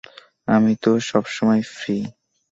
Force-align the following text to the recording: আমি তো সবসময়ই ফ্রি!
আমি 0.47 0.73
তো 0.83 0.91
সবসময়ই 1.09 1.63
ফ্রি! 1.73 1.97